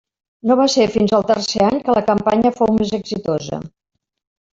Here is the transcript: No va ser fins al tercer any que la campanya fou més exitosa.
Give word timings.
No 0.51 0.55
va 0.59 0.63
ser 0.75 0.85
fins 0.93 1.11
al 1.17 1.25
tercer 1.31 1.61
any 1.65 1.77
que 1.89 1.95
la 1.97 2.03
campanya 2.07 2.53
fou 2.61 2.73
més 2.79 2.95
exitosa. 2.99 3.61